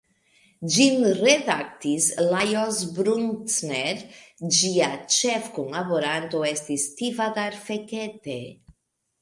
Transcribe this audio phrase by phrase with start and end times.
[0.75, 4.01] Ĝin redaktis Lajos Bruckner,
[4.61, 8.41] ĝia ĉefkunlaboranto estis Tivadar Fekete.